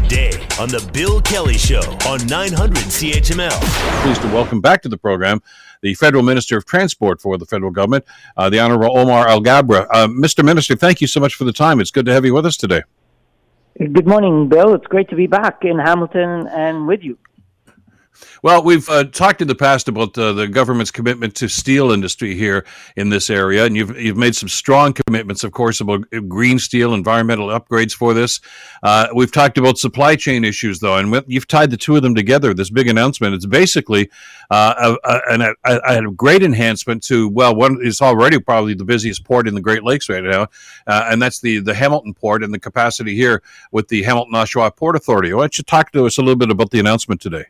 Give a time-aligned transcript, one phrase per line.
[0.00, 4.02] today on The Bill Kelly Show on 900 CHML.
[4.02, 5.40] Pleased to welcome back to the program
[5.80, 8.04] the Federal Minister of Transport for the federal government,
[8.36, 9.86] uh, the Honorable Omar Alghabra.
[9.90, 10.44] Uh, Mr.
[10.44, 11.80] Minister, thank you so much for the time.
[11.80, 12.82] It's good to have you with us today.
[13.78, 14.74] Good morning, Bill.
[14.74, 17.16] It's great to be back in Hamilton and with you.
[18.42, 22.34] Well, we've uh, talked in the past about uh, the government's commitment to steel industry
[22.34, 26.58] here in this area, and you've you've made some strong commitments, of course, about green
[26.58, 28.40] steel, environmental upgrades for this.
[28.82, 32.14] Uh, we've talked about supply chain issues, though, and you've tied the two of them
[32.14, 32.54] together.
[32.54, 33.34] This big announcement.
[33.34, 34.10] It's basically
[34.50, 39.24] uh, a, a, a, a, great enhancement to well, one is already probably the busiest
[39.24, 40.48] port in the Great Lakes right now,
[40.86, 43.42] uh, and that's the the Hamilton port and the capacity here
[43.72, 45.32] with the Hamilton Oshawa Port Authority.
[45.32, 47.46] Why don't you talk to us a little bit about the announcement today?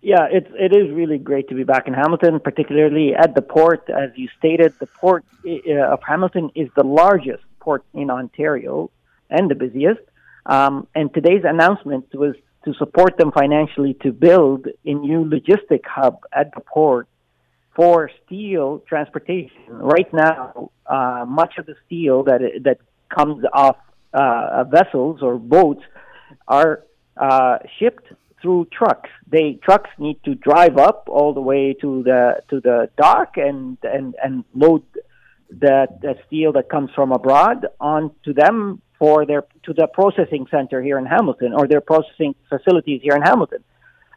[0.00, 3.90] Yeah, it's it is really great to be back in Hamilton, particularly at the port.
[3.90, 8.90] As you stated, the port of Hamilton is the largest port in Ontario
[9.28, 10.00] and the busiest.
[10.46, 12.34] Um, and today's announcement was
[12.64, 17.08] to support them financially to build a new logistic hub at the port
[17.74, 19.62] for steel transportation.
[19.68, 23.76] Right now, uh, much of the steel that that comes off
[24.14, 25.82] uh, vessels or boats
[26.46, 26.84] are
[27.16, 28.06] uh, shipped
[28.40, 29.10] through trucks.
[29.30, 33.78] They trucks need to drive up all the way to the to the dock and
[33.82, 34.82] and and load
[35.50, 40.82] the, the steel that comes from abroad onto them for their to the processing center
[40.82, 43.64] here in Hamilton or their processing facilities here in Hamilton.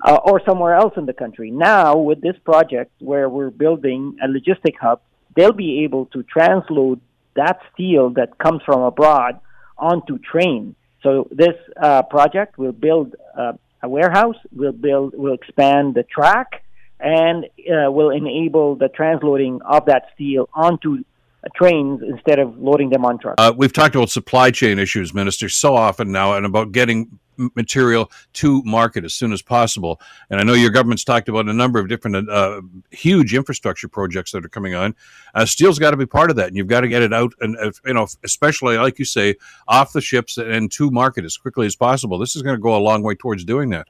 [0.00, 1.50] Uh, or somewhere else in the country.
[1.50, 5.00] Now, with this project where we're building a logistic hub,
[5.34, 7.00] they'll be able to transload
[7.34, 9.40] that steel that comes from abroad
[9.76, 10.76] onto train.
[11.02, 14.36] So this uh, project will build uh, a warehouse.
[14.52, 16.64] We'll build, we'll expand the track,
[17.00, 21.04] and uh, will enable the transloading of that steel onto
[21.54, 23.36] trains instead of loading them on trucks.
[23.38, 27.18] Uh, we've talked about supply chain issues, Minister, so often now, and about getting
[27.54, 30.00] material to market as soon as possible.
[30.30, 34.32] And I know your government's talked about a number of different uh, huge infrastructure projects
[34.32, 34.94] that are coming on.
[35.34, 37.32] Uh, steel's got to be part of that, and you've got to get it out,
[37.40, 39.36] and uh, you know, especially like you say,
[39.66, 42.18] off the ships and to market as quickly as possible.
[42.18, 43.88] This is going to go a long way towards doing that.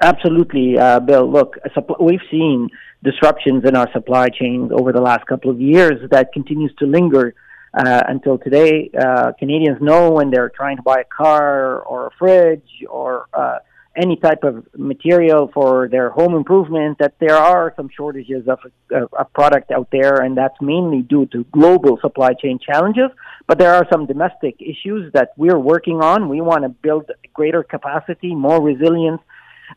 [0.00, 1.30] Absolutely, uh, Bill.
[1.30, 1.56] Look,
[2.00, 2.68] we've seen
[3.02, 7.34] disruptions in our supply chains over the last couple of years that continues to linger
[7.76, 8.90] uh, until today.
[8.98, 13.58] Uh, Canadians know when they're trying to buy a car or a fridge or uh,
[13.96, 18.58] any type of material for their home improvement that there are some shortages of
[18.90, 23.10] a, a product out there, and that's mainly due to global supply chain challenges.
[23.46, 26.28] But there are some domestic issues that we're working on.
[26.28, 29.20] We want to build greater capacity, more resilience,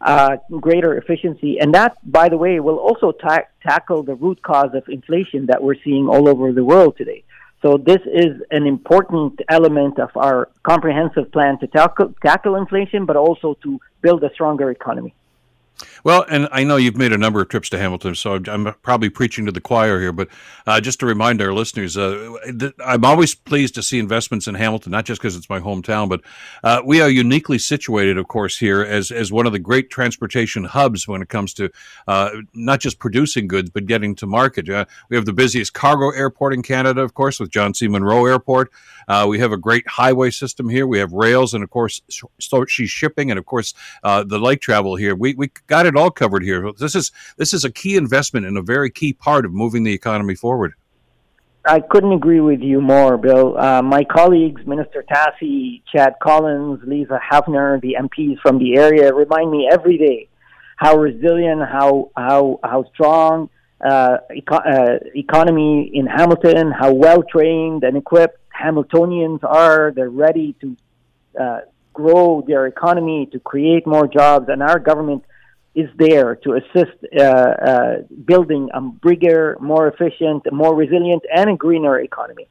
[0.01, 1.59] uh, greater efficiency.
[1.59, 5.61] And that, by the way, will also ta- tackle the root cause of inflation that
[5.61, 7.23] we're seeing all over the world today.
[7.61, 13.15] So this is an important element of our comprehensive plan to tackle, tackle inflation, but
[13.15, 15.15] also to build a stronger economy.
[16.03, 19.09] Well, and I know you've made a number of trips to Hamilton, so I'm probably
[19.09, 20.11] preaching to the choir here.
[20.11, 20.29] But
[20.65, 22.37] uh, just to remind our listeners, uh,
[22.83, 26.21] I'm always pleased to see investments in Hamilton, not just because it's my hometown, but
[26.63, 30.63] uh, we are uniquely situated, of course, here as as one of the great transportation
[30.63, 31.69] hubs when it comes to
[32.07, 34.69] uh, not just producing goods but getting to market.
[34.69, 37.87] Uh, we have the busiest cargo airport in Canada, of course, with John C.
[37.87, 38.71] Munro Airport.
[39.07, 40.87] Uh, we have a great highway system here.
[40.87, 42.01] We have rails, and of course,
[42.67, 43.73] she's shipping, and of course,
[44.03, 45.15] the light travel here.
[45.15, 46.71] We we got it all covered here.
[46.77, 49.93] This is this is a key investment and a very key part of moving the
[49.93, 50.73] economy forward.
[51.65, 53.57] I couldn't agree with you more, Bill.
[53.57, 59.51] Uh, my colleagues, Minister Tassi, Chad Collins, Lisa Hepfner, the MPs from the area, remind
[59.51, 60.29] me every day
[60.77, 63.49] how resilient, how how how strong
[63.83, 69.91] uh, eco- uh, economy in Hamilton, how well trained and equipped Hamiltonians are.
[69.93, 70.77] They're ready to
[71.39, 71.59] uh,
[71.93, 75.25] grow their economy, to create more jobs, and our government
[75.77, 77.95] is there to assist uh, uh,
[78.25, 82.47] building a bigger, more efficient, more resilient, and a greener economy.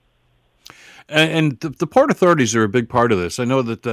[1.09, 3.39] And, the, the, port authorities are a big part of this.
[3.41, 3.85] I know that uh,